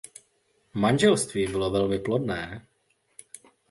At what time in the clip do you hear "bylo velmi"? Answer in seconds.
1.47-1.99